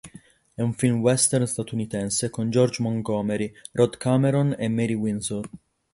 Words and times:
È 0.55 0.61
un 0.63 0.73
film 0.73 0.99
western 1.01 1.45
statunitense 1.45 2.31
con 2.31 2.49
George 2.49 2.81
Montgomery, 2.81 3.53
Rod 3.73 3.97
Cameron 3.97 4.55
e 4.57 4.67
Marie 4.67 4.95
Windsor. 4.95 5.47